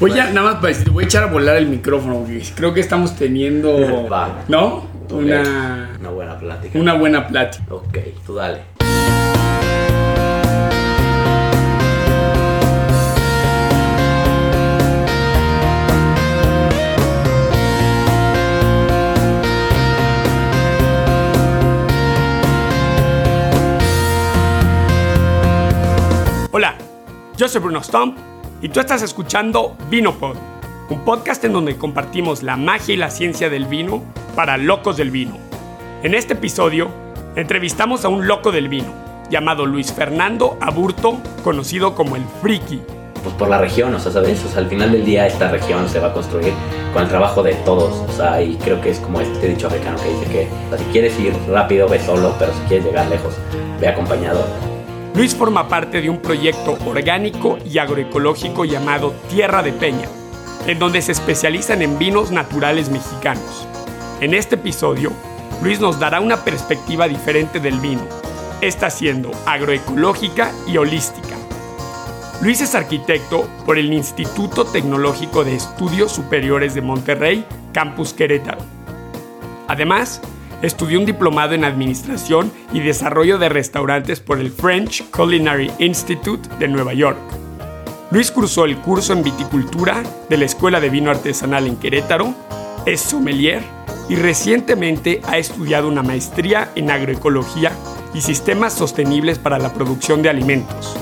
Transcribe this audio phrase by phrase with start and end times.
[0.00, 2.80] Oye, nada más para decir, voy a echar a volar el micrófono, porque creo que
[2.80, 4.44] estamos teniendo, Va.
[4.48, 4.84] ¿no?
[5.10, 6.78] Una, Una buena plática.
[6.78, 7.64] una buena plática.
[7.74, 8.60] Ok, tú dale.
[26.52, 26.74] Hola,
[27.36, 28.18] yo soy Bruno Stump
[28.62, 30.36] y tú estás escuchando Vinopod,
[30.90, 34.02] un podcast en donde compartimos la magia y la ciencia del vino
[34.34, 35.36] para locos del vino.
[36.02, 36.90] En este episodio,
[37.36, 38.92] entrevistamos a un loco del vino
[39.30, 42.82] llamado Luis Fernando Aburto, conocido como el Friki.
[43.22, 44.44] Pues por la región, o sea, ¿sabes?
[44.44, 46.52] O sea, al final del día esta región se va a construir
[46.92, 47.92] con el trabajo de todos.
[48.08, 50.78] O sea, y creo que es como este dicho africano que dice que o sea,
[50.78, 53.34] si quieres ir rápido, ve solo, pero si quieres llegar lejos,
[53.80, 54.44] ve acompañado.
[55.14, 60.08] Luis forma parte de un proyecto orgánico y agroecológico llamado Tierra de Peña,
[60.66, 63.66] en donde se especializan en vinos naturales mexicanos.
[64.20, 65.12] En este episodio,
[65.62, 68.02] Luis nos dará una perspectiva diferente del vino,
[68.60, 71.36] esta siendo agroecológica y holística.
[72.40, 78.60] Luis es arquitecto por el Instituto Tecnológico de Estudios Superiores de Monterrey, Campus Querétaro.
[79.66, 80.22] Además,
[80.62, 86.68] estudió un diplomado en Administración y Desarrollo de Restaurantes por el French Culinary Institute de
[86.68, 87.18] Nueva York.
[88.10, 92.34] Luis cursó el curso en viticultura de la Escuela de Vino Artesanal en Querétaro,
[92.84, 93.62] es sommelier
[94.08, 97.72] y recientemente ha estudiado una maestría en agroecología
[98.12, 100.96] y sistemas sostenibles para la producción de alimentos.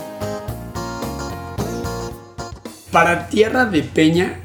[2.92, 4.40] Para Tierra de Peña,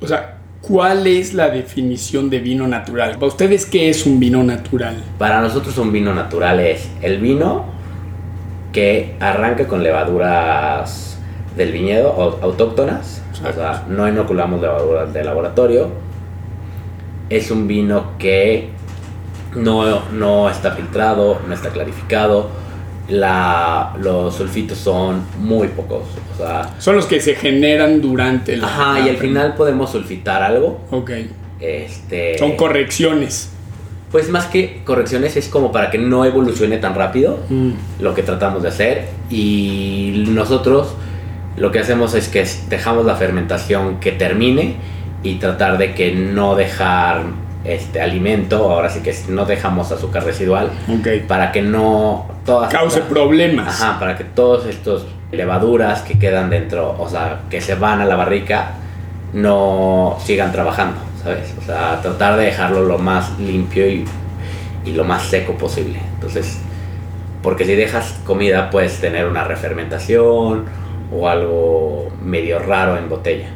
[0.00, 0.37] o sea,
[0.68, 3.14] ¿cuál es la definición de vino natural?
[3.14, 5.02] Para ustedes, ¿qué es un vino natural?
[5.16, 7.64] Para nosotros un vino natural es el vino
[8.70, 11.18] que arranca con levaduras
[11.56, 13.22] del viñedo autóctonas.
[13.32, 15.88] O sea, no inoculamos levaduras de laboratorio.
[17.30, 18.68] Es un vino que
[19.56, 22.50] no, no está filtrado, no está clarificado.
[23.08, 26.02] La, los sulfitos son muy pocos.
[26.34, 28.66] O sea, Son los que se generan durante la...
[28.66, 30.80] ajá, y al final podemos sulfitar algo.
[30.90, 31.10] Ok.
[31.60, 33.50] Este, Son correcciones.
[34.12, 37.70] Pues más que correcciones es como para que no evolucione tan rápido Mm.
[38.00, 40.94] lo que tratamos de hacer y nosotros
[41.56, 44.76] lo que hacemos es que dejamos la fermentación que termine
[45.22, 47.22] y tratar de que no dejar
[47.68, 51.26] este alimento, ahora sí que no dejamos azúcar residual Ok.
[51.26, 53.82] para que no todas Cause problemas.
[53.82, 58.04] Ajá, para que todos estos levaduras que quedan dentro, o sea, que se van a
[58.06, 58.70] la barrica,
[59.32, 61.54] no sigan trabajando, ¿sabes?
[61.60, 64.04] O sea, tratar de dejarlo lo más limpio y,
[64.84, 66.00] y lo más seco posible.
[66.14, 66.58] Entonces,
[67.42, 70.64] porque si dejas comida puedes tener una refermentación
[71.12, 73.48] o algo medio raro en botella.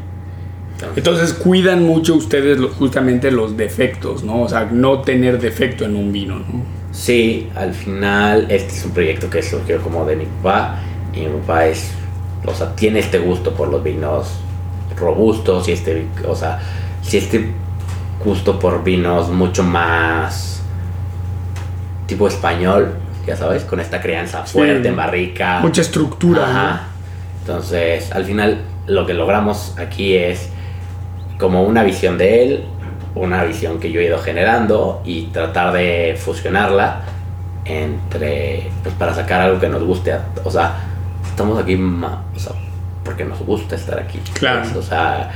[0.96, 4.42] Entonces, cuidan mucho ustedes justamente los defectos, ¿no?
[4.42, 6.44] O sea, no tener defecto en un vino, ¿no?
[6.92, 10.78] Sí, al final este es un proyecto que surgió como de mi papá
[11.14, 11.90] y mi papá es,
[12.44, 14.28] o sea, tiene este gusto por los vinos
[14.98, 16.60] robustos y este, o sea,
[17.02, 17.50] sí este
[18.22, 20.62] gusto por vinos mucho más
[22.06, 22.92] tipo español,
[23.26, 24.52] ya sabes, con esta crianza Sí.
[24.52, 25.60] fuerte en barrica.
[25.60, 26.82] Mucha estructura, Ajá.
[27.40, 30.48] Entonces, al final lo que logramos aquí es
[31.42, 32.64] como una visión de él,
[33.16, 37.00] una visión que yo he ido generando y tratar de fusionarla
[37.64, 40.14] entre, pues para sacar algo que nos guste.
[40.44, 40.76] o sea,
[41.28, 42.52] estamos aquí o sea,
[43.04, 44.20] porque nos gusta estar aquí.
[44.34, 44.60] Claro.
[44.60, 45.32] pues, o sea,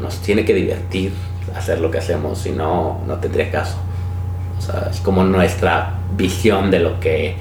[0.00, 1.12] nos tiene que divertir
[1.56, 3.78] hacer lo que hacemos, si no, no tendría caso.
[4.58, 7.36] O sea, es como nuestra visión de lo que,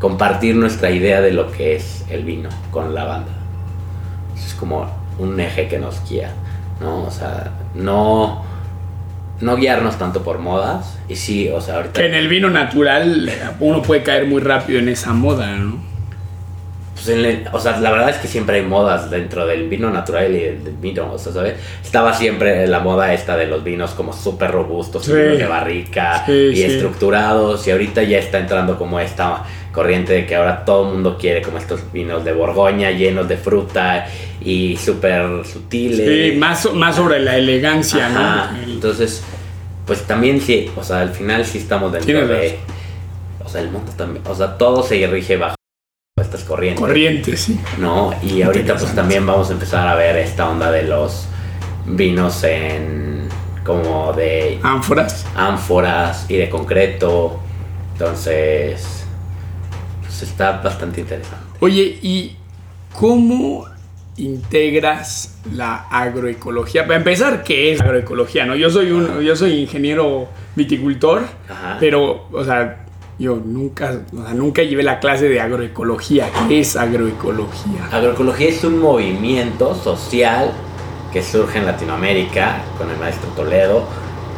[0.00, 3.32] compartir nuestra idea de lo que es el vino con la banda.
[4.34, 4.86] Es como
[5.18, 6.32] un eje que nos guía,
[6.82, 7.04] ¿no?
[7.04, 8.44] O sea, no,
[9.40, 10.98] no guiarnos tanto por modas.
[11.08, 12.00] Y sí, o sea, ahorita...
[12.00, 15.90] Que en el vino natural uno puede caer muy rápido en esa moda, ¿no?
[16.94, 19.90] Pues en el- o sea, la verdad es que siempre hay modas dentro del vino
[19.90, 21.54] natural y del, del vino, o sea, ¿sabes?
[21.82, 25.12] Estaba siempre la moda esta de los vinos como súper robustos, Sí.
[25.12, 26.62] de barrica Sí, y sí.
[26.64, 29.42] estructurados, y ahorita ya está entrando como esta
[29.72, 33.36] corriente de que ahora todo el mundo quiere como estos vinos de Borgoña llenos de
[33.38, 34.06] fruta
[34.44, 36.32] y súper sutiles.
[36.32, 38.72] Sí, más, más sobre la elegancia, Ajá, ¿no?
[38.72, 39.22] Entonces,
[39.86, 42.58] pues también sí, o sea, al final sí estamos dentro de...
[43.44, 45.56] O sea, el mundo también, o sea, todo se rige bajo
[46.20, 46.80] estas corrientes.
[46.80, 47.60] corriente, sí.
[47.78, 48.14] ¿no?
[48.22, 51.26] Y ahorita pues también vamos a empezar a ver esta onda de los
[51.86, 53.28] vinos en
[53.64, 55.26] como de Ánforas.
[55.34, 57.40] ánforas y de concreto.
[57.92, 59.04] Entonces,
[60.02, 61.58] pues está bastante interesante.
[61.60, 62.36] Oye, ¿y
[62.92, 63.66] cómo
[64.16, 66.86] integras la agroecología?
[66.86, 68.46] Para empezar, ¿qué es agroecología?
[68.46, 68.54] No?
[68.54, 71.76] Yo soy un, yo soy ingeniero viticultor, Ajá.
[71.80, 72.86] pero, o sea,
[73.18, 76.28] yo nunca, o sea, nunca llevé la clase de agroecología.
[76.48, 77.88] ¿Qué es agroecología?
[77.90, 80.52] Agroecología es un movimiento social
[81.12, 83.86] que surge en Latinoamérica con el maestro Toledo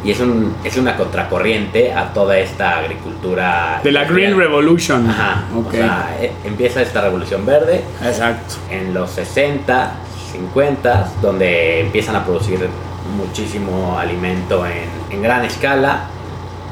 [0.05, 3.81] y es, un, es una contracorriente a toda esta agricultura.
[3.83, 4.37] De la Green.
[4.37, 5.09] Revolution.
[5.09, 5.45] Ajá.
[5.57, 5.69] Ok.
[5.69, 8.57] O sea, eh, empieza esta revolución verde Exacto.
[8.71, 9.93] en los 60,
[10.33, 12.69] 50, donde empiezan a producir
[13.17, 16.09] muchísimo alimento en, en gran escala.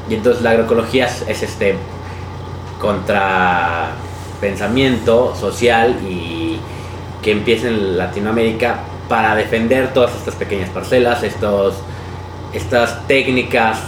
[0.07, 1.75] Y entonces la agroecología es, es este
[2.79, 6.59] contrapensamiento social y
[7.23, 11.75] que empieza en Latinoamérica para defender todas estas pequeñas parcelas, estos,
[12.53, 13.79] estas técnicas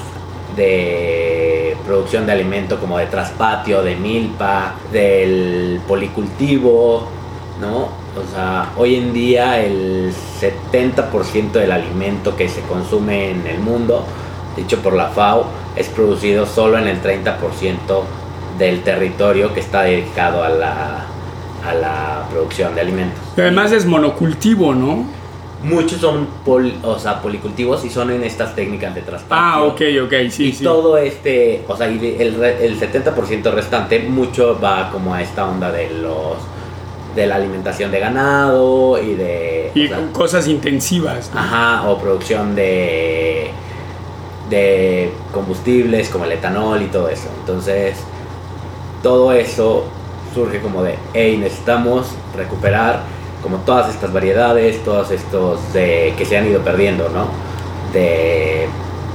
[0.56, 7.08] de producción de alimento como de traspatio, de milpa, del policultivo,
[7.60, 7.90] ¿no?
[8.16, 14.06] O sea, hoy en día el 70% del alimento que se consume en el mundo,
[14.56, 18.04] dicho por la FAO, es producido solo en el 30%
[18.58, 21.06] del territorio que está dedicado a la,
[21.66, 23.20] a la producción de alimentos.
[23.38, 25.06] Además es monocultivo, ¿no?
[25.66, 29.36] Muchos son pol- o sea, policultivos y son en estas técnicas de traspatio.
[29.44, 30.64] Ah, ok, ok, sí, y sí.
[30.64, 35.72] todo este, o sea, y el, el 70% restante, mucho va como a esta onda
[35.72, 36.38] de los
[37.16, 41.32] de la alimentación de ganado y de Y o sea, con cosas intensivas.
[41.34, 41.40] ¿no?
[41.40, 43.50] ajá, o producción de
[44.50, 47.28] de combustibles como el etanol y todo eso.
[47.40, 47.98] Entonces,
[49.02, 49.86] todo eso
[50.34, 53.00] surge como de, hey, necesitamos recuperar
[53.46, 57.28] como todas estas variedades, todos estos que se han ido perdiendo, ¿no?
[57.94, 58.68] De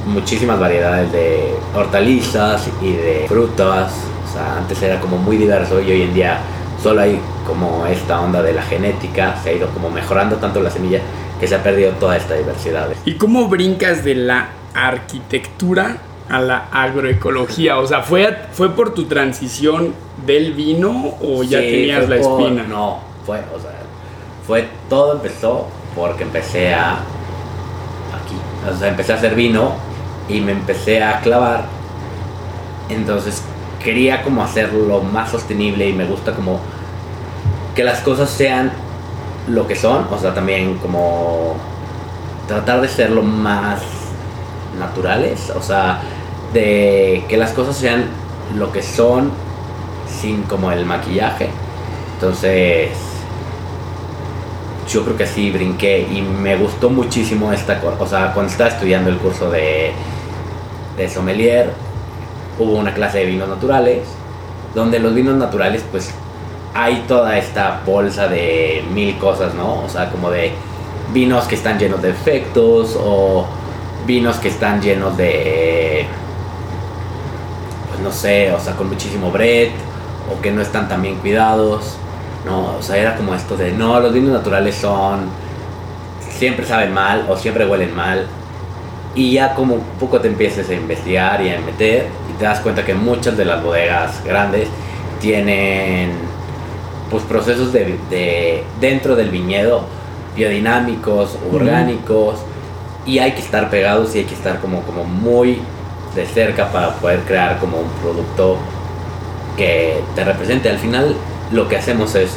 [0.06, 3.92] muchísimas variedades de hortalizas y de frutas.
[4.28, 6.38] O sea, antes era como muy diverso y hoy en día
[6.80, 10.70] solo hay como esta onda de la genética, se ha ido como mejorando tanto la
[10.70, 11.00] semilla
[11.40, 12.86] que se ha perdido toda esta diversidad.
[13.04, 15.96] ¿Y cómo brincas de la arquitectura
[16.28, 17.78] a la agroecología?
[17.78, 19.92] O sea, ¿fue, fue por tu transición
[20.24, 22.62] del vino o ya Sí, tenías la por- espina?
[22.68, 23.72] No, fue, o sea,
[24.50, 28.34] fue, todo empezó porque empecé a, aquí,
[28.68, 29.74] o sea, empecé a hacer vino
[30.28, 31.66] y me empecé a clavar,
[32.88, 33.44] entonces
[33.80, 36.58] quería como hacerlo más sostenible y me gusta como
[37.76, 38.72] que las cosas sean
[39.46, 41.54] lo que son, o sea, también como
[42.48, 43.82] tratar de ser lo más
[44.80, 46.00] naturales, o sea,
[46.52, 48.06] de que las cosas sean
[48.56, 49.30] lo que son
[50.20, 51.50] sin como el maquillaje.
[52.14, 53.09] Entonces,
[54.90, 57.96] yo creo que sí brinqué y me gustó muchísimo esta cosa.
[58.02, 59.92] O sea, cuando estaba estudiando el curso de,
[60.96, 61.72] de sommelier,
[62.58, 64.02] hubo una clase de vinos naturales,
[64.74, 66.12] donde los vinos naturales, pues,
[66.74, 69.82] hay toda esta bolsa de mil cosas, ¿no?
[69.82, 70.52] O sea, como de
[71.12, 73.46] vinos que están llenos de efectos o
[74.06, 76.06] vinos que están llenos de
[77.88, 79.70] pues no sé, o sea, con muchísimo bread
[80.32, 81.96] o que no están tan bien cuidados,
[82.44, 82.76] ¿no?
[82.78, 85.20] O sea, era como esto de, no, los vinos naturales son,
[86.30, 88.26] siempre saben mal o siempre huelen mal.
[89.14, 92.60] Y ya como un poco te empiezas a investigar y a meter y te das
[92.60, 94.68] cuenta que muchas de las bodegas grandes
[95.20, 96.12] tienen
[97.10, 99.82] pues procesos de, de- dentro del viñedo
[100.36, 102.36] biodinámicos, orgánicos
[103.04, 105.60] y hay que estar pegados y hay que estar como, como muy
[106.14, 108.58] de cerca para poder crear como un producto
[109.56, 110.70] que te represente.
[110.70, 111.16] Al final
[111.52, 112.36] lo que hacemos es,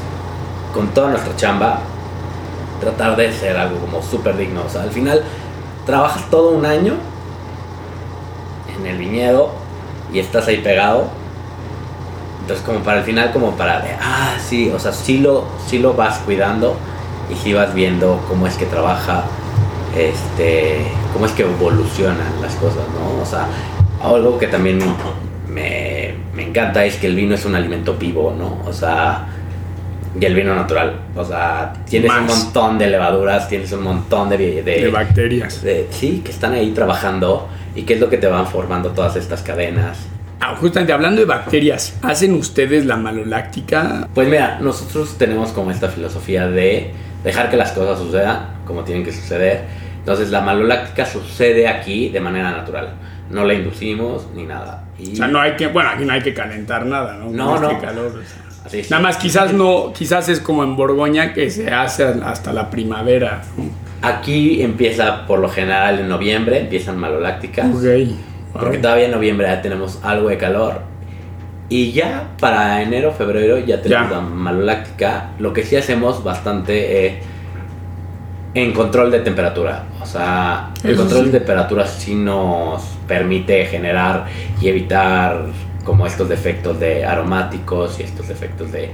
[0.74, 1.79] con toda nuestra chamba,
[2.79, 4.63] tratar de ser algo como súper digno.
[4.65, 5.24] O sea, al final
[5.86, 6.93] trabajas todo un año
[8.77, 9.51] en el viñedo
[10.12, 11.08] y estás ahí pegado.
[12.41, 15.93] Entonces como para el final, como para, de, ah, sí, o sea, sí lo, lo
[15.93, 16.75] vas cuidando
[17.32, 19.24] y sí vas viendo cómo es que trabaja,
[19.96, 23.22] este, cómo es que evolucionan las cosas, ¿no?
[23.22, 23.48] O sea,
[24.03, 24.79] algo que también
[25.48, 25.92] me,
[26.36, 28.62] me encanta es que el vino es un alimento vivo, ¿no?
[28.68, 29.28] O sea,
[30.20, 34.38] y el vino natural, o sea, tienes un montón de levaduras, tienes un montón de,
[34.38, 35.62] de, de bacterias.
[35.63, 39.16] de- sí, que están ahí trabajando y qué es lo que te van formando todas
[39.16, 39.98] estas cadenas.
[40.40, 44.08] Ah, justamente hablando de bacterias, ¿hacen ustedes la maloláctica?
[44.13, 46.92] Pues mira, nosotros tenemos como esta filosofía de
[47.24, 49.62] dejar que las cosas sucedan como tienen que suceder.
[50.00, 52.90] Entonces la maloláctica sucede aquí de manera natural.
[53.32, 54.84] No la inducimos ni nada.
[55.10, 57.29] Y O sea, no hay que, bueno, aquí no hay que calentar nada, ¿no?
[57.29, 57.81] No, este no.
[57.81, 58.65] calor, o sea.
[58.65, 58.89] así, sí.
[58.89, 63.41] Nada más quizás no, quizás es como en Borgoña que se hace hasta la primavera.
[63.57, 63.65] ¿no?
[64.01, 67.67] Aquí empieza por lo general en noviembre, empiezan malolácticas.
[67.74, 67.83] Ok.
[68.53, 70.81] Porque todavía en noviembre ya tenemos algo de calor.
[71.69, 74.15] Y ya para enero, febrero ya tenemos Ya.
[74.17, 75.31] la maloláctica.
[75.39, 77.19] Lo que sí hacemos bastante eh,
[78.53, 79.86] En control de temperatura.
[80.01, 84.25] O sea, el control de temperatura sí nos permite generar
[84.62, 85.45] y evitar
[85.83, 88.89] como estos defectos de aromáticos y estos defectos de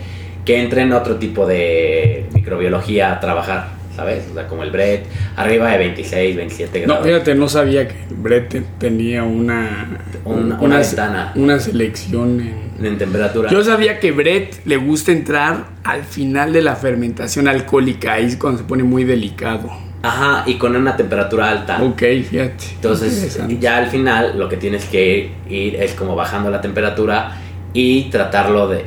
[0.46, 3.68] que entren otro tipo de microbiología a trabajar,
[4.00, 4.24] ¿sabes?
[4.32, 7.06] O sea, como el Brett, arriba de 26, 27 No, grados.
[7.08, 11.32] fíjate, no sabía que Brett tenía una, Una- una se- ventana.
[11.36, 12.40] Una selección
[12.80, 12.86] en...
[12.86, 13.50] en temperatura.
[13.50, 18.38] Yo sabía que Brett le gusta entrar al final de la fermentación alcohólica, ahí es
[18.38, 19.70] cuando se pone muy delicado.
[20.02, 21.84] Ajá, y con una temperatura alta.
[21.84, 22.64] Ok, fíjate.
[22.76, 27.34] Entonces, ya al final lo que tienes que ir es como bajando la temperatura
[27.74, 28.86] y tratarlo de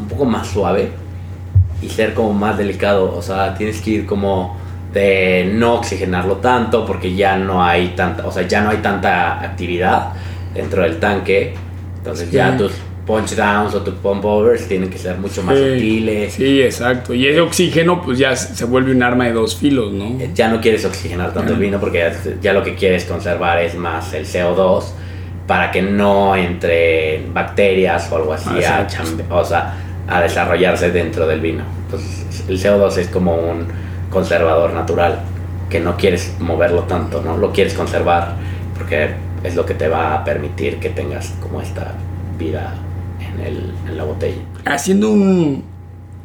[0.00, 0.88] un poco más suave
[1.82, 3.14] y ser como más delicado.
[3.16, 4.56] O sea, tienes que ir como
[4.92, 9.40] de no oxigenarlo tanto porque ya no hay tanta, o sea, ya no hay tanta
[9.42, 10.12] actividad
[10.54, 11.54] dentro del tanque.
[11.98, 12.36] Entonces Sí.
[12.36, 12.72] ya tus
[13.06, 16.32] punch downs o tus pump overs tienen que ser mucho más Sí, sutiles.
[16.34, 17.14] Sí, exacto.
[17.14, 20.18] Y ese oxígeno, pues ya se vuelve un arma de dos filos, ¿no?
[20.34, 23.74] ya no quieres oxigenar tanto el vino porque ya, ya lo que quieres conservar es
[23.74, 24.92] más el CO2
[25.46, 28.94] para que no entre bacterias o algo así a, Exacto.
[28.98, 29.74] chambe- o sea,
[30.08, 31.64] a desarrollarse dentro del vino.
[31.84, 33.66] Entonces el CO2 es como un
[34.10, 35.20] conservador natural
[35.70, 37.36] que no quieres moverlo tanto, ¿no?
[37.38, 38.34] Lo quieres conservar
[38.76, 39.10] porque
[39.42, 41.94] es lo que te va a permitir que tengas como esta
[42.38, 42.74] vida
[43.20, 44.36] en, el, en la botella.
[44.66, 45.64] Haciendo un,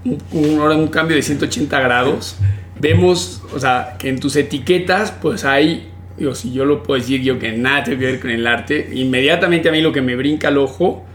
[0.06, 2.38] un, un- un cambio de 180 grados,
[2.80, 7.22] vemos, o sea, que en tus etiquetas, pues hay, digo, si yo lo puedo decir
[7.22, 10.16] yo que nada tiene que ver con el arte, inmediatamente a mí lo que me
[10.16, 11.06] brinca al ojo,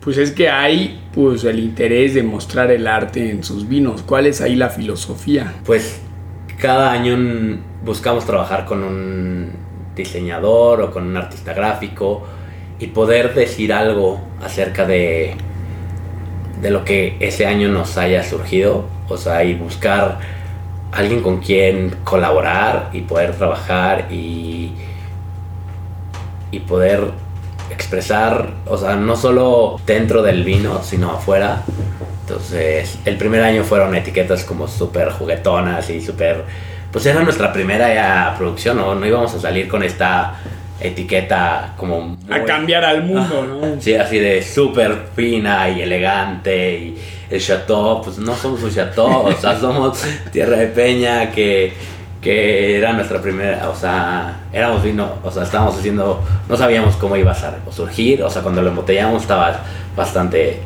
[0.00, 4.02] pues es que hay, pues, el interés de mostrar el arte en sus vinos.
[4.02, 5.54] ¿Cuál es ahí la filosofía?
[5.64, 6.00] Pues
[6.58, 7.16] cada año
[7.84, 9.50] buscamos trabajar con un
[9.94, 12.26] diseñador o con un artista gráfico
[12.78, 15.34] y poder decir algo acerca de,
[16.62, 18.86] de lo que ese año nos haya surgido.
[19.08, 20.18] O sea, y buscar
[20.92, 24.72] alguien con quien colaborar y poder trabajar y,
[26.50, 27.12] y poder
[27.70, 31.62] expresar, o sea, no solo dentro del vino, sino afuera.
[32.22, 36.44] Entonces, el primer año fueron etiquetas como súper juguetonas y súper...
[36.92, 38.94] Pues era nuestra primera ya producción, ¿no?
[38.94, 40.36] No íbamos a salir con esta
[40.80, 42.16] etiqueta como...
[42.28, 43.80] A cambiar al mundo, ¿no?
[43.80, 46.98] Sí, así de súper fina y elegante y
[47.30, 51.72] el chateau, pues no somos un chateau, o sea, somos Tierra de Peña que,
[52.20, 57.16] que era nuestra primera, o sea, éramos vino, o sea, estábamos haciendo, no sabíamos cómo
[57.16, 59.60] iba a surgir, o sea, cuando lo embotellamos estaba
[59.96, 60.60] bastante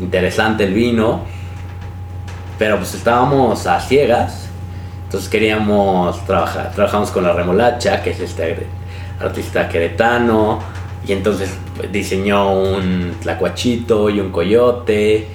[0.00, 1.20] interesante el vino,
[2.58, 4.48] pero pues estábamos a ciegas,
[5.04, 8.66] entonces queríamos trabajar, trabajamos con la remolacha, que es este
[9.20, 10.60] artista queretano,
[11.06, 11.54] y entonces
[11.90, 15.28] diseñó un tlacuachito y un coyote,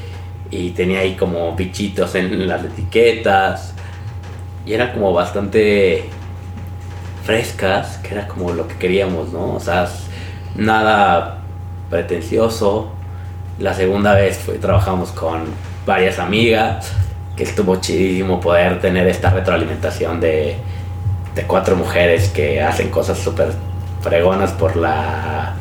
[0.50, 3.76] y tenía ahí como bichitos en las etiquetas,
[4.68, 6.04] y eran como bastante
[7.24, 9.56] frescas, que era como lo que queríamos, ¿no?
[9.56, 9.88] O sea,
[10.56, 11.40] nada
[11.90, 12.92] pretencioso.
[13.60, 15.46] La segunda vez trabajamos con
[15.86, 16.92] varias amigas,
[17.38, 20.58] que estuvo chidísimo poder tener esta retroalimentación de,
[21.34, 23.54] de cuatro mujeres que hacen cosas súper
[24.02, 25.56] fregonas por la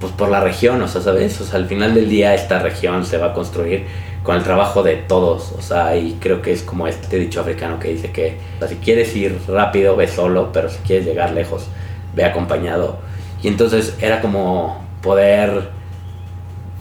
[0.00, 1.40] pues por la región, o sea, ¿sabes?
[1.40, 3.86] O sea, al final del día esta región se va a construir
[4.22, 7.78] con el trabajo de todos, o sea, y creo que es como este dicho africano
[7.80, 8.38] que dice que
[8.68, 11.66] si quieres ir rápido, ve solo, pero si quieres llegar lejos,
[12.14, 12.98] ve acompañado.
[13.42, 15.70] Y entonces era como poder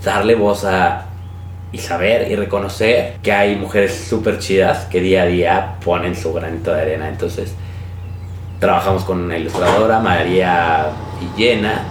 [0.04, 1.08] darle voz a
[1.72, 6.34] y saber y reconocer que hay mujeres súper chidas que día a día ponen su
[6.34, 7.08] granito de arena.
[7.08, 7.56] Entonces,
[8.60, 11.86] trabajamos con una ilustradora, María Villena,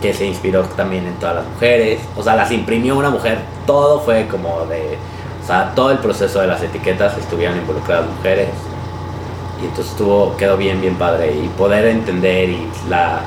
[0.00, 2.00] que se inspiró también en todas las mujeres.
[2.16, 3.38] O sea, las imprimió una mujer.
[3.66, 4.98] Todo fue como de.
[5.42, 8.48] O sea, todo el proceso de las etiquetas estuvieron involucradas mujeres.
[9.60, 11.34] Y entonces estuvo, quedó bien, bien padre.
[11.34, 13.20] Y poder entender y la.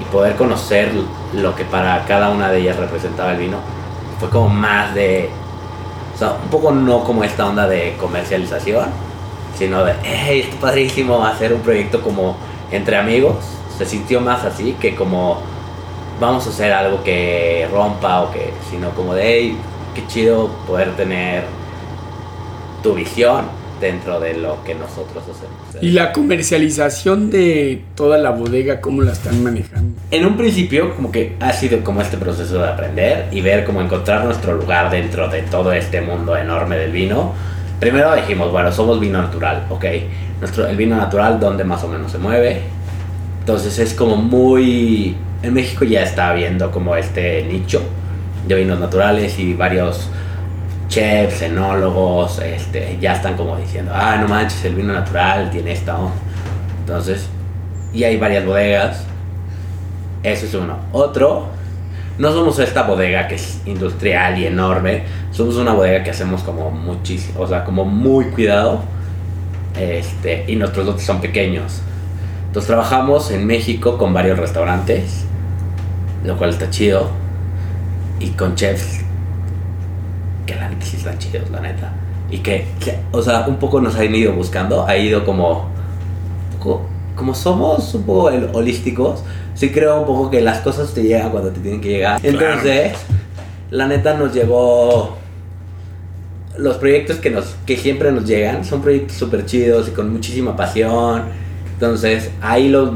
[0.00, 0.92] Y poder conocer
[1.32, 3.58] lo que para cada una de ellas representaba el vino.
[4.20, 5.30] Fue como más de.
[6.14, 8.86] O sea, un poco no como esta onda de comercialización.
[9.56, 12.36] Sino de, hey, está padrísimo hacer un proyecto como
[12.70, 13.36] entre amigos.
[13.76, 15.40] Se sintió más así que como
[16.20, 19.56] vamos a hacer algo que rompa o que, sino como de, hey,
[19.94, 21.44] qué chido poder tener
[22.82, 23.44] tu visión
[23.80, 25.82] dentro de lo que nosotros hacemos.
[25.82, 30.00] Y la comercialización de toda la bodega, ¿cómo la están manejando?
[30.10, 33.80] En un principio como que ha sido como este proceso de aprender y ver cómo
[33.80, 37.32] encontrar nuestro lugar dentro de todo este mundo enorme del vino.
[37.78, 39.84] Primero dijimos, bueno, somos vino natural, ok.
[40.40, 42.62] Nuestro, el vino natural, donde más o menos se mueve.
[43.48, 45.16] Entonces es como muy...
[45.42, 47.80] En México ya está habiendo como este nicho
[48.46, 50.10] de vinos naturales y varios
[50.88, 55.98] chefs, enólogos, este, ya están como diciendo, ah, no manches, el vino natural tiene esta
[55.98, 56.12] onda.
[56.80, 57.30] Entonces,
[57.94, 59.06] y hay varias bodegas.
[60.22, 60.76] Eso es uno.
[60.92, 61.46] Otro,
[62.18, 65.04] no somos esta bodega que es industrial y enorme.
[65.30, 68.82] Somos una bodega que hacemos como muchísimo, o sea, como muy cuidado.
[69.74, 71.80] Este, y nuestros lotes son pequeños.
[72.48, 75.24] Entonces trabajamos en México con varios restaurantes,
[76.24, 77.08] lo cual está chido.
[78.20, 79.00] Y con chefs
[80.46, 81.92] que la neta sí están chidos, la neta.
[82.30, 85.68] Y que, que, o sea, un poco nos han ido buscando, ha ido como,
[87.14, 89.22] como somos un poco holísticos,
[89.54, 92.20] sí creo un poco que las cosas te llegan cuando te tienen que llegar.
[92.22, 92.94] Entonces,
[93.70, 95.16] la neta nos llegó
[96.56, 100.56] los proyectos que nos que siempre nos llegan son proyectos súper chidos y con muchísima
[100.56, 101.22] pasión
[101.78, 102.90] entonces ahí los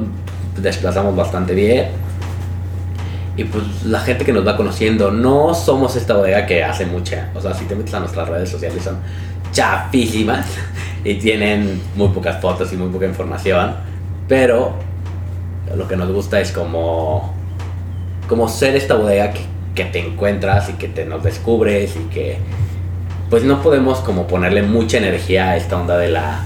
[0.60, 2.02] desplazamos bastante bien
[3.36, 7.30] y pues la gente que nos va conociendo, no somos esta bodega que hace mucha.
[7.34, 8.96] O sea, si te metes a nuestras redes sociales son
[9.52, 10.46] chafísimas
[11.04, 13.74] y tienen muy pocas fotos y muy poca información.
[14.28, 14.74] Pero
[15.74, 17.32] lo que nos gusta es como,
[18.28, 19.42] como ser esta bodega que,
[19.74, 22.38] que te encuentras y que te nos descubres y que
[23.30, 26.40] pues no podemos como ponerle mucha energía a esta onda de la,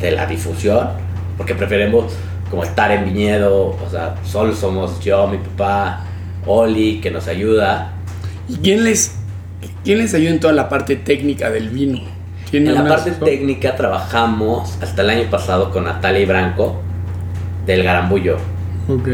[0.00, 1.03] de la difusión.
[1.36, 2.12] Porque preferimos
[2.50, 6.04] como estar en viñedo, o sea, solo somos yo, mi papá,
[6.46, 7.92] Oli, que nos ayuda.
[8.48, 9.16] ¿Y quién les,
[9.82, 12.00] quién les ayuda en toda la parte técnica del vino?
[12.52, 16.80] En la parte técnica trabajamos hasta el año pasado con Natalia y Branco
[17.66, 18.36] del Garambullo.
[18.88, 19.08] Ok.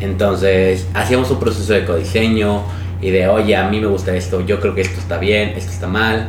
[0.00, 2.62] Entonces, hacíamos un proceso de codiseño
[3.00, 5.72] y de, oye, a mí me gusta esto, yo creo que esto está bien, esto
[5.72, 6.28] está mal.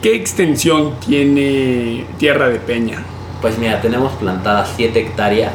[0.00, 3.02] ¿Qué extensión tiene Tierra de Peña?
[3.40, 5.52] Pues mira, tenemos plantadas 7 hectáreas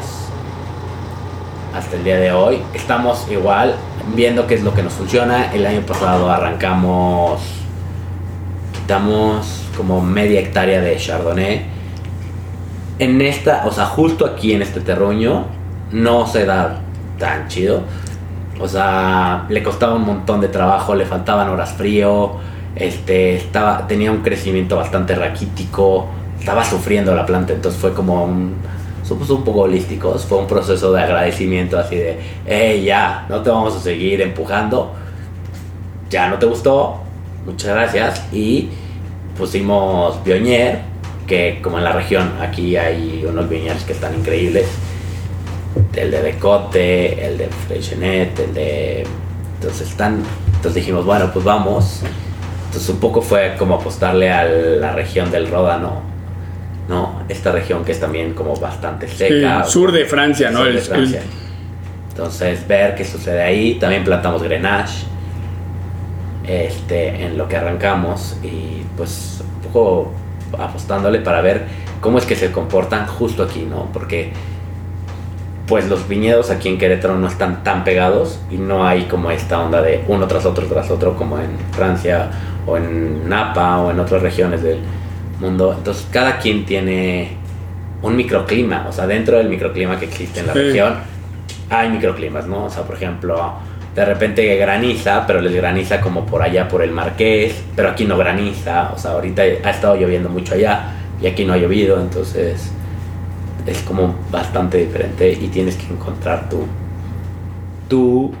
[1.74, 2.62] hasta el día de hoy.
[2.72, 3.74] Estamos igual
[4.16, 5.52] viendo qué es lo que nos funciona.
[5.52, 7.42] El año pasado arrancamos,
[8.72, 11.66] quitamos como media hectárea de chardonnay.
[13.00, 15.44] En esta, o sea, justo aquí en este terruño,
[15.92, 16.80] no se da
[17.18, 17.82] tan chido.
[18.60, 22.36] O sea, le costaba un montón de trabajo, le faltaban horas frío,
[22.76, 26.08] este, estaba, tenía un crecimiento bastante raquítico,
[26.44, 28.56] estaba sufriendo la planta, entonces fue como un,
[29.02, 30.26] somos un poco holísticos.
[30.26, 34.92] Fue un proceso de agradecimiento así de, hey, ya, no te vamos a seguir empujando.
[36.10, 37.00] Ya no te gustó,
[37.46, 38.26] muchas gracias.
[38.30, 38.68] Y
[39.38, 40.80] pusimos Bionier,
[41.26, 44.66] que como en la región aquí hay unos viñedos que están increíbles.
[45.96, 49.06] El de Decote, el de Freixenet, el de...
[49.54, 50.22] Entonces están...
[50.56, 52.02] Entonces dijimos, bueno, pues vamos.
[52.66, 56.13] Entonces un poco fue como apostarle a la región del Ródano
[56.88, 57.22] ¿no?
[57.28, 59.64] Esta región que es también como bastante seca.
[59.64, 60.64] sur de Francia, ¿no?
[60.64, 61.22] de Francia.
[62.10, 63.74] Entonces, ver qué sucede ahí.
[63.74, 65.06] También plantamos Grenache
[66.46, 70.12] este, en lo que arrancamos y pues un poco
[70.58, 71.64] apostándole para ver
[72.00, 73.88] cómo es que se comportan justo aquí, ¿no?
[73.92, 74.32] Porque
[75.66, 79.58] pues los viñedos aquí en Querétaro no están tan pegados y no hay como esta
[79.60, 82.30] onda de uno tras otro tras otro como en Francia
[82.66, 84.80] o en Napa o en otras regiones del,
[85.44, 85.74] mundo.
[85.76, 87.36] Entonces, cada quien tiene
[88.02, 90.94] un microclima, o sea, dentro del microclima que existe en la región,
[91.70, 92.64] hay microclimas, ¿no?
[92.64, 93.54] O sea, por ejemplo,
[93.94, 98.18] de repente graniza, pero les graniza como por allá, por el Marqués, pero aquí no
[98.18, 102.72] graniza, o sea, ahorita ha estado lloviendo mucho allá y aquí no ha llovido, entonces
[103.66, 106.66] es como bastante diferente y tienes que encontrar tu,
[107.88, 108.32] tu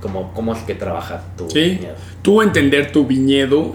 [0.00, 1.94] como cómo es que trabajas tu viñedo.
[2.20, 3.72] Tú entender tu viñedo.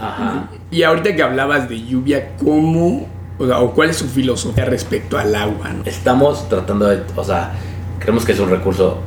[0.71, 3.07] Y ahorita que hablabas de lluvia, ¿cómo
[3.39, 5.71] o, cuál es su filosofía respecto al agua?
[5.85, 7.53] Estamos tratando de, o sea,
[7.99, 8.99] creemos que es un recurso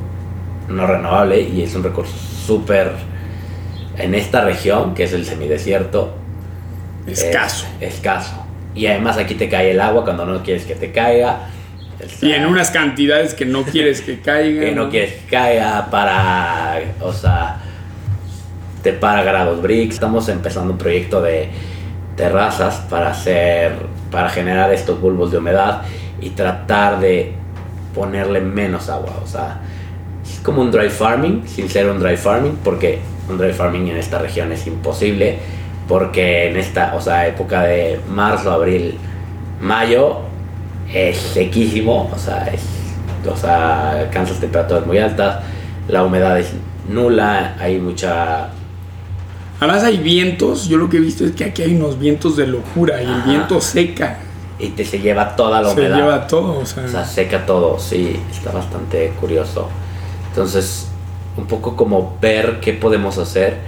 [0.67, 2.13] no renovable y es un recurso
[2.45, 2.91] súper
[3.97, 6.13] en esta región, que es el semidesierto.
[7.05, 7.65] Escaso.
[7.81, 8.45] escaso.
[8.75, 11.49] Y además aquí te cae el agua cuando no quieres que te caiga
[12.21, 14.61] y en unas cantidades que no quieres que caiga.
[14.65, 17.61] que no quieres que caiga para, o sea,
[18.83, 19.95] te para grados bricks.
[19.95, 21.49] Estamos empezando un proyecto de
[22.15, 23.73] terrazas para hacer,
[24.11, 25.81] para generar estos bulbos de humedad
[26.21, 27.33] y tratar de
[27.95, 29.13] ponerle menos agua.
[29.23, 29.61] O sea,
[30.23, 33.97] es como un dry farming, sin ser un dry farming, porque un dry farming en
[33.97, 35.39] esta región es imposible,
[35.87, 38.97] porque en esta, o sea, época de marzo, abril,
[39.61, 40.19] mayo,
[40.93, 42.61] es sequísimo, o sea, es,
[43.31, 45.39] o sea, alcanzas temperaturas muy altas,
[45.87, 46.53] la humedad es
[46.89, 48.49] nula, hay mucha...
[49.63, 52.47] Además hay vientos, yo lo que he visto es que aquí hay unos vientos de
[52.47, 54.17] locura y el viento seca.
[54.59, 55.95] Y te se lleva toda la humedad.
[55.95, 56.83] Se lleva todo, o sea.
[56.83, 59.69] O sea, seca todo, sí, está bastante curioso.
[60.29, 60.89] Entonces,
[61.37, 63.59] un poco como ver qué podemos hacer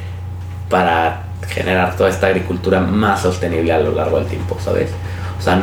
[0.70, 4.90] para generar toda esta agricultura más sostenible a lo largo del tiempo, ¿sabes?
[5.40, 5.62] O sea,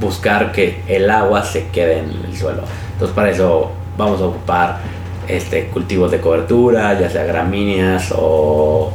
[0.00, 2.62] buscar que el agua se quede en el suelo.
[2.92, 4.78] Entonces para eso vamos a ocupar
[5.28, 8.90] este, cultivos de cobertura, ya sea gramíneas o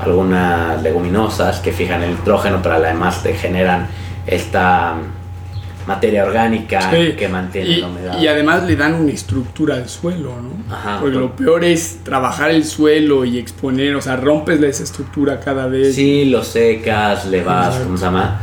[0.00, 3.88] algunas leguminosas que fijan el nitrógeno, pero además te generan
[4.26, 4.96] esta
[5.86, 8.18] materia orgánica que mantiene y, la humedad.
[8.18, 10.74] Y además le dan una estructura al suelo, ¿no?
[10.74, 15.40] Ajá, Porque lo peor es trabajar el suelo y exponer, o sea, rompes esa estructura
[15.40, 15.94] cada vez.
[15.94, 17.76] Sí, lo secas, le vas.
[17.76, 18.40] ¿cómo se llama?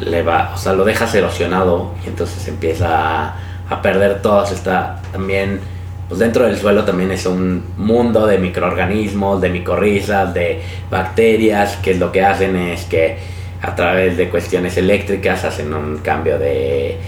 [0.00, 3.36] Le va, o sea, lo dejas erosionado y entonces empieza a,
[3.68, 5.58] a perder todas esta también
[6.08, 11.94] pues dentro del suelo también es un mundo de microorganismos, de micorrizas, de bacterias, que
[11.94, 13.18] lo que hacen es que
[13.62, 16.98] a través de cuestiones eléctricas hacen un cambio de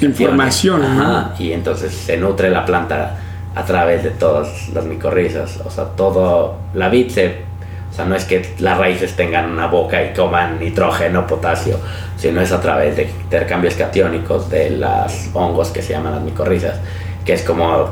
[0.00, 1.02] información, ¿no?
[1.02, 3.18] Ajá, y entonces se nutre la planta
[3.54, 5.60] a través de todas las micorrizas.
[5.64, 7.42] O sea, todo, la vid se,
[7.90, 11.78] o sea, no es que las raíces tengan una boca y coman nitrógeno, potasio,
[12.16, 16.80] sino es a través de intercambios catiónicos de los hongos que se llaman las micorrizas,
[17.24, 17.90] que es como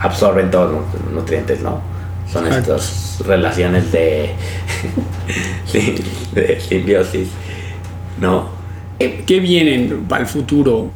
[0.00, 1.80] absorben todos los nutrientes, ¿no?
[2.30, 4.34] Son estas relaciones de,
[5.72, 7.28] de, de simbiosis,
[8.20, 8.48] ¿no?
[8.98, 10.90] ¿Qué vienen para el futuro?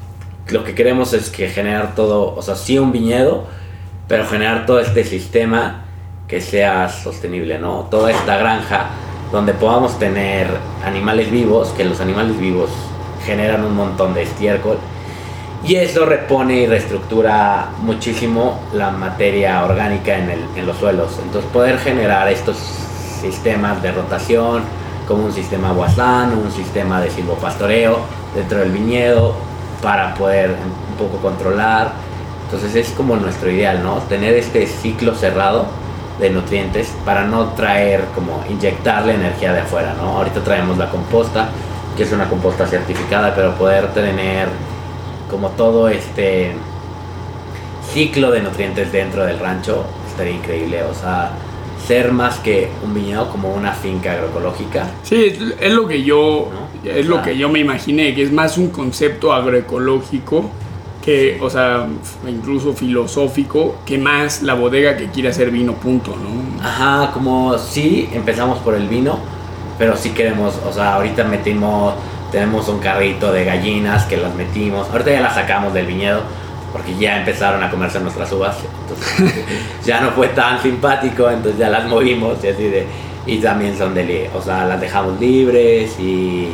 [0.49, 3.45] lo que queremos es que generar todo, o sea, sí un viñedo,
[4.07, 5.85] pero generar todo este sistema
[6.29, 7.89] que sea sostenible, ¿no?
[7.91, 8.91] Toda esta granja
[9.33, 10.47] donde podamos tener
[10.85, 12.71] animales vivos, que los animales vivos
[13.25, 14.79] generan un montón de estiércol
[15.67, 21.19] y eso repone y reestructura muchísimo la materia orgánica en, el- en los suelos.
[21.23, 22.57] Entonces poder generar estos
[23.21, 24.63] sistemas de rotación,
[25.09, 27.99] como un sistema Wasan, un sistema de silvopastoreo
[28.35, 29.35] dentro del viñedo,
[29.83, 31.93] para poder un poco controlar.
[32.45, 33.95] Entonces es como nuestro ideal, ¿no?
[34.09, 35.67] Tener este ciclo cerrado
[36.21, 40.17] de nutrientes para no traer, como inyectarle energía de afuera, ¿no?
[40.19, 41.49] Ahorita traemos la composta,
[41.97, 44.49] que es una composta certificada, pero poder tener
[45.31, 46.53] como todo este
[47.93, 51.31] ciclo de nutrientes dentro del rancho estaría increíble, o sea,
[51.87, 54.89] ser más que un viñedo como una finca agroecológica.
[55.03, 56.51] Sí, es, lo que yo
[56.85, 56.91] ¿No?
[56.91, 57.23] es lo Ah.
[57.23, 60.51] que yo me imaginé, que es más un concepto agroecológico
[61.05, 61.87] que, o sea,
[62.29, 66.61] incluso filosófico, que más la bodega que quiere hacer vino, punto, ¿no?
[66.67, 69.21] Ajá, como sí, empezamos por el vino,
[69.79, 71.95] pero sí queremos, o sea, ahorita metimos,
[72.31, 76.23] tenemos un carrito de gallinas que las metimos, ahorita ya las sacamos del viñedo
[76.73, 79.45] porque ya empezaron a comerse nuestras uvas, entonces
[79.85, 82.87] ya no fue tan simpático, entonces ya las movimos y así de,
[83.27, 86.51] y también son de, o sea, las dejamos libres y,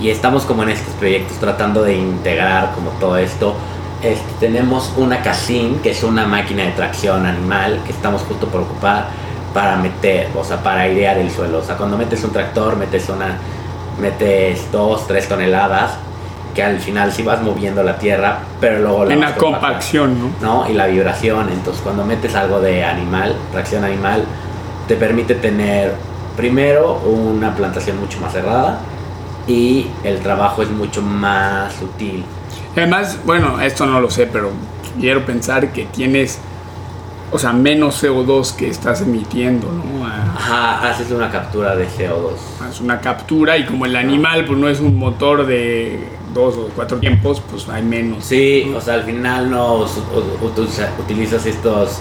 [0.00, 3.54] y estamos como en estos proyectos tratando de integrar como todo esto.
[4.02, 8.62] Este, tenemos una Casin, que es una máquina de tracción animal que estamos justo por
[8.62, 9.08] ocupar
[9.54, 11.58] para meter, o sea, para airear el suelo.
[11.58, 13.38] O sea, cuando metes un tractor, metes una,
[14.00, 15.92] metes dos, tres toneladas,
[16.54, 20.30] que al final sí vas moviendo la tierra, pero luego la En la compacción, ¿no?
[20.40, 20.70] ¿no?
[20.70, 21.48] Y la vibración.
[21.50, 24.24] Entonces, cuando metes algo de animal, tracción animal,
[24.86, 25.94] te permite tener
[26.36, 28.80] primero una plantación mucho más cerrada
[29.46, 32.24] y el trabajo es mucho más sutil.
[32.76, 34.50] Además, bueno, esto no lo sé, pero
[35.00, 36.38] quiero pensar que tienes,
[37.34, 40.06] o sea, menos CO2 que estás emitiendo, ¿no?
[40.06, 42.70] Ajá, haces una captura de CO2.
[42.70, 45.98] Es una captura y como el animal pues no es un motor de
[46.32, 48.24] dos o cuatro tiempos, pues hay menos.
[48.24, 49.84] Sí, o sea, al final no
[51.00, 51.98] utilizas estos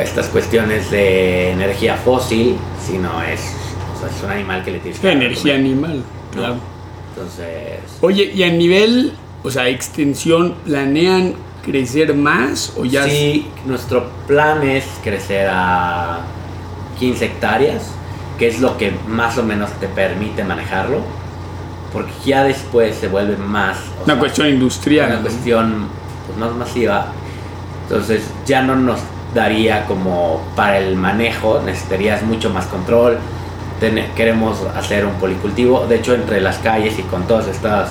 [0.00, 3.52] estas cuestiones de energía fósil, sino es,
[3.96, 6.58] o sea, es un animal que le tienes Es que energía animal, claro.
[7.16, 13.04] Entonces, Oye, y a nivel, o sea, extensión, ¿planean crecer más o ya?
[13.04, 16.20] Sí, nuestro plan es crecer a
[16.98, 17.90] 15 hectáreas,
[18.38, 21.00] que es lo que más o menos te permite manejarlo,
[21.92, 23.78] porque ya después se vuelve más...
[23.98, 25.10] Una sea, cuestión industrial.
[25.12, 25.88] una cuestión
[26.26, 27.06] pues, más masiva.
[27.84, 29.00] Entonces ya no nos
[29.34, 33.18] daría como para el manejo, necesitarías mucho más control.
[33.80, 37.90] Tene- queremos hacer un policultivo, de hecho entre las calles y con todas estas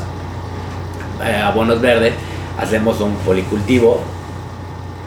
[1.25, 2.13] eh, abonos verdes
[2.57, 4.01] hacemos un policultivo,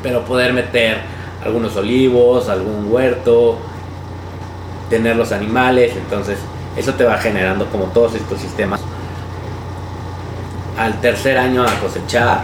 [0.02, 0.98] pero poder meter
[1.44, 3.58] algunos olivos, algún huerto,
[4.88, 6.38] tener los animales, entonces
[6.76, 8.80] eso te va generando como todos estos sistemas.
[10.78, 12.42] Al tercer año a cosechar,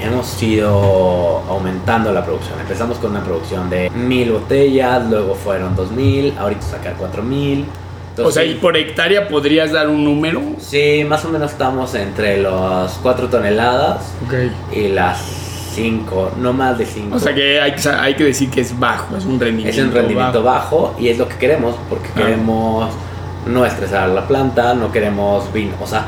[0.00, 2.58] hemos ido aumentando la producción.
[2.60, 7.66] Empezamos con una producción de mil botellas, luego fueron dos mil, ahorita sacar cuatro mil.
[8.18, 10.42] O sea, y por hectárea podrías dar un número.
[10.58, 14.12] Sí, más o menos estamos entre las 4 toneladas
[14.72, 15.18] y las
[15.74, 17.16] 5, no más de 5.
[17.16, 19.86] O sea que hay, que hay que decir que es bajo, es un rendimiento Es
[19.86, 20.94] un rendimiento bajo.
[20.98, 22.18] y es lo que queremos, porque Ah.
[22.18, 22.92] queremos
[23.46, 25.72] no estresar la planta, no queremos vino.
[25.80, 26.04] O sea,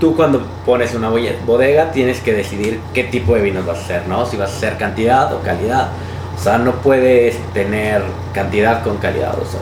[0.00, 1.10] tú cuando pones una
[1.46, 4.26] bodega tienes que decidir qué tipo de vinos vas a hacer, ¿no?
[4.26, 5.88] Si vas a hacer cantidad o calidad.
[6.36, 9.34] O sea, no puedes tener cantidad con calidad.
[9.38, 9.60] O sea,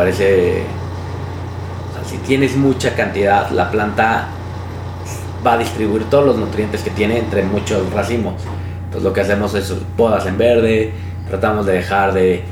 [0.00, 0.62] parece.
[2.08, 4.28] Si tienes mucha cantidad, la planta
[5.46, 8.40] va a distribuir todos los nutrientes que tiene entre muchos racimos.
[8.84, 10.92] Entonces lo que hacemos es podas en verde,
[11.28, 12.42] tratamos de dejar de,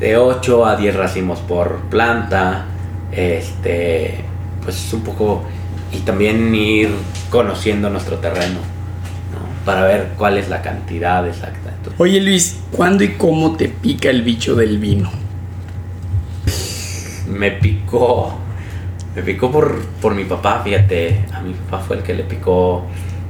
[0.00, 2.66] de 8 a 10 racimos por planta,
[3.12, 4.24] este,
[4.64, 5.44] pues es un poco,
[5.92, 6.90] y también ir
[7.30, 8.58] conociendo nuestro terreno,
[9.32, 9.64] ¿no?
[9.64, 11.70] para ver cuál es la cantidad exacta.
[11.98, 15.29] Oye Luis, ¿cuándo y cómo te pica el bicho del vino?
[17.40, 18.34] Me picó,
[19.16, 22.84] me picó por, por mi papá, fíjate, a mi papá fue el que le picó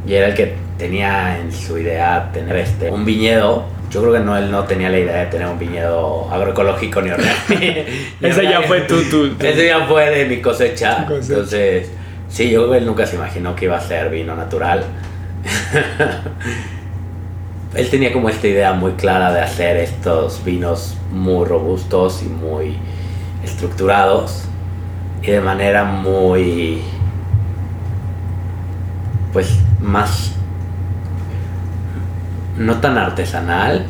[0.05, 3.67] y era el que tenía en su idea tener este, un viñedo.
[3.89, 7.11] Yo creo que no, él no tenía la idea de tener un viñedo agroecológico ni
[7.11, 7.37] orgánico.
[8.21, 11.07] ni Esa ya fue tu, tu, tu- Ese ya fue de mi cosecha.
[11.07, 11.33] Cosecha.
[11.33, 11.91] Entonces,
[12.29, 14.85] sí, yo creo que él nunca se imaginó que iba a ser vino natural.
[17.75, 22.77] él tenía como esta idea muy clara de hacer estos vinos muy robustos y muy
[23.45, 24.45] estructurados
[25.23, 26.83] y de manera muy
[29.33, 30.33] pues más
[32.59, 33.87] no tan artesanal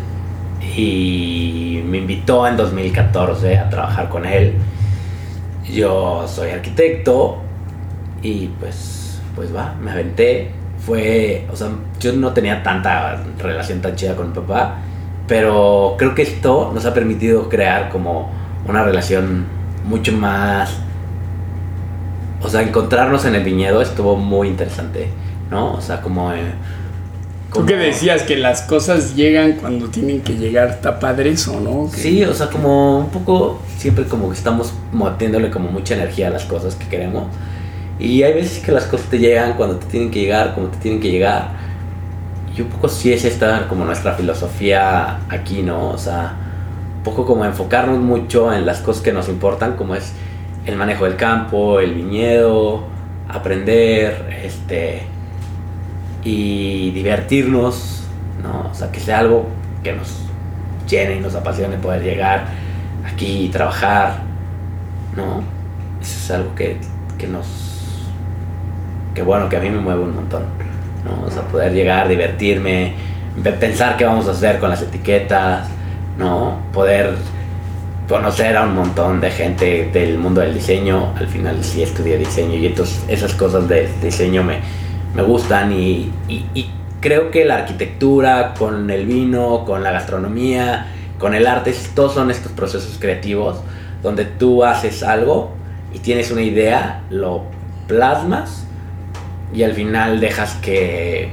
[0.76, 4.54] y me invitó en 2014 a trabajar con él.
[5.72, 7.38] Yo soy arquitecto
[8.22, 9.00] y pues
[9.34, 10.50] pues va, me aventé.
[10.84, 14.78] Fue, o sea, yo no tenía tanta relación tan chida con mi papá,
[15.26, 18.30] pero creo que esto nos ha permitido crear como
[18.66, 19.46] una relación
[19.84, 20.70] mucho más
[22.42, 25.08] o sea, encontrarnos en el viñedo estuvo muy interesante,
[25.50, 25.74] ¿no?
[25.74, 26.32] O sea, como...
[26.32, 26.52] eh,
[27.52, 31.90] Tú que decías que las cosas llegan cuando tienen que llegar, está padre eso, ¿no?
[31.90, 36.28] Que- Sí, o sea, como un poco, siempre como que estamos metiéndole como mucha energía
[36.28, 37.24] a las cosas que queremos.
[37.98, 40.78] Y hay veces que las cosas te llegan cuando te tienen que llegar, como te
[40.78, 41.48] tienen que llegar.
[42.56, 45.88] Y un poco sí es esta como nuestra filosofía aquí, ¿no?
[45.90, 46.34] O sea,
[47.04, 50.12] poco como enfocarnos mucho en las cosas que nos importan, como es
[50.66, 52.84] el manejo del campo, el viñedo,
[53.28, 55.02] aprender, este,
[56.24, 58.04] y divertirnos,
[58.42, 58.68] ¿no?
[58.70, 59.46] O sea, que sea algo
[59.82, 60.22] que nos
[60.88, 62.44] llene y nos apasione poder llegar
[63.06, 64.18] aquí y trabajar,
[65.16, 65.42] ¿no?
[66.00, 66.78] Eso es algo que,
[67.16, 67.46] que nos...
[69.14, 70.42] que bueno, que a mí me mueve un montón,
[71.04, 71.26] ¿no?
[71.26, 72.94] O sea, poder llegar, divertirme,
[73.42, 75.68] pe- pensar qué vamos a hacer con las etiquetas,
[76.18, 76.58] ¿no?
[76.72, 77.14] Poder
[78.08, 82.56] conocer a un montón de gente del mundo del diseño, al final sí estudié diseño
[82.56, 84.58] y entonces esas cosas de diseño me,
[85.14, 86.70] me gustan y, y- y
[87.00, 90.86] creo que la arquitectura con el vino, con la gastronomía,
[91.18, 93.60] con el arte, todos son estos procesos creativos
[94.02, 95.52] donde tú haces algo
[95.94, 97.44] y tienes una idea, lo
[97.86, 98.64] plasmas
[99.54, 101.30] y al final dejas que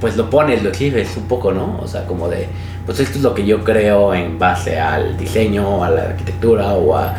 [0.00, 1.78] pues lo pones, lo exhibes un poco, ¿no?
[1.82, 2.48] O sea, como de,
[2.84, 6.96] pues esto es lo que yo creo en base al diseño, a la arquitectura o,
[6.96, 7.14] a-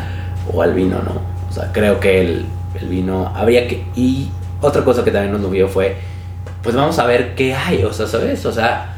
[0.52, 1.20] o al vino, ¿no?
[1.48, 2.46] O sea, creo que el,
[2.80, 3.84] el vino habría que...
[3.96, 5.96] Y otra cosa que también nos movió fue,
[6.62, 8.44] pues vamos a ver qué hay, o sea, ¿sabes?
[8.46, 8.94] O sea,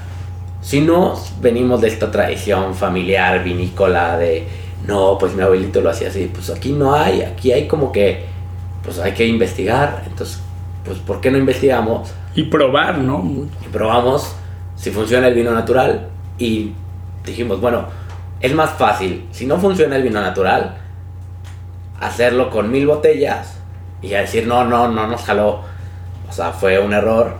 [0.62, 4.46] si no venimos de esta tradición familiar vinícola de,
[4.86, 8.26] no, pues mi abuelito lo hacía así, pues aquí no hay, aquí hay como que,
[8.84, 10.40] pues hay que investigar, entonces,
[10.84, 12.10] pues ¿por qué no investigamos?
[12.34, 13.24] Y probar, ¿no?
[13.64, 14.34] Y probamos
[14.76, 16.72] si funciona el vino natural y
[17.24, 17.84] dijimos, bueno,
[18.40, 20.76] es más fácil, si no funciona el vino natural,
[22.00, 23.58] hacerlo con mil botellas
[24.00, 25.60] y a decir, no, no, no nos jaló.
[26.28, 27.36] O sea, fue un error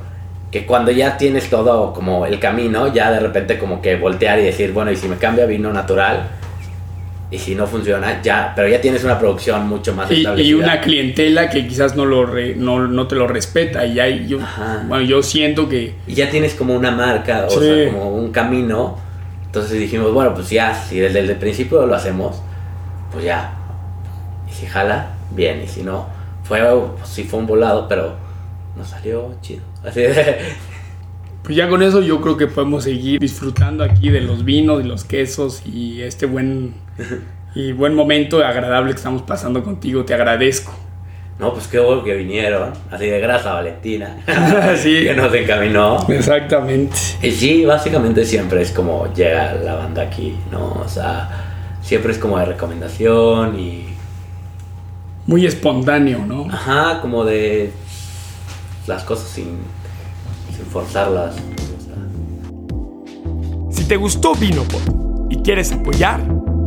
[0.51, 4.43] que cuando ya tienes todo como el camino, ya de repente como que voltear y
[4.43, 6.29] decir, bueno, y si me cambia vino natural
[7.31, 10.57] y si no funciona, ya, pero ya tienes una producción mucho más Y, y establecida.
[10.65, 13.87] una clientela que quizás no, lo re- no, no te lo respeta.
[13.87, 14.85] Y hay, yo, Ajá.
[14.89, 17.61] bueno, yo siento que y ya tienes como una marca, o Sí.
[17.67, 18.99] sea, como un camino.
[19.47, 22.43] Entonces dijimos, bueno, pues ya, si desde el principio lo hacemos,
[23.13, 23.53] pues ya.
[24.49, 26.07] Y si jala, bien, y si no,
[26.43, 26.61] fue,
[26.99, 28.15] pues sí fue un volado, pero
[28.77, 29.63] nos salió chido.
[29.85, 30.39] Así de,
[31.43, 34.87] pues ya con eso yo creo que podemos seguir disfrutando aquí de los vinos y
[34.87, 36.75] los quesos y este buen
[37.55, 40.05] y buen momento agradable que estamos pasando contigo.
[40.05, 40.73] Te agradezco.
[41.39, 44.19] no, pues qué bueno que vinieron, así de grasa Valentina,
[44.77, 45.05] Sí.
[45.05, 46.07] que nos encaminó.
[46.09, 46.97] Exactamente.
[47.23, 50.75] Y sí, básicamente siempre es como llega la banda aquí, ¿no?
[50.85, 53.87] O sea, siempre es como de recomendación y
[55.27, 56.47] Muy espontáneo, ¿no?
[56.53, 57.73] Ajá, como de
[58.87, 59.59] las cosas sin,
[60.57, 61.37] sin forzarlas.
[63.91, 66.21] te gustó Vinopod y quieres apoyar,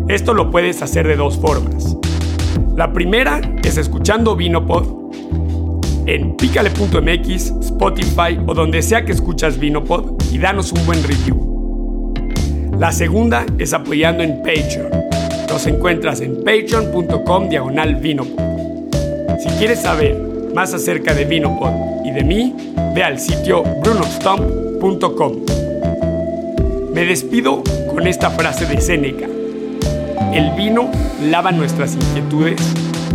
[0.08, 1.98] esto lo puedes hacer de dos formas.
[2.76, 5.04] La primera es escuchando Vinopod
[6.06, 12.14] en picale.mx, Spotify o donde sea que escuchas Vinopod y danos un buen review.
[12.78, 14.90] La segunda es apoyando en Patreon.
[15.48, 18.44] Nos encuentras en patreon.com diagonal Vinopod.
[19.40, 22.56] Si quieres saber más acerca de Vinopod y de mí,
[22.94, 25.34] ve al sitio brunostomp.com.
[26.94, 29.33] Me despido con esta frase de Séneca.
[30.34, 30.90] El vino
[31.22, 32.60] lava nuestras inquietudes,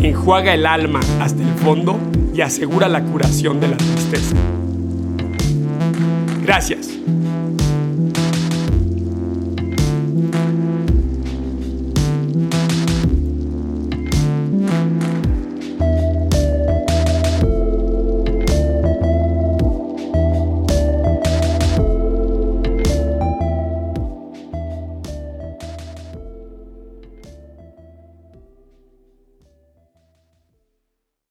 [0.01, 1.99] enjuaga el alma hasta el fondo
[2.33, 4.37] y asegura la curación de la tristeza.
[6.45, 6.91] Gracias.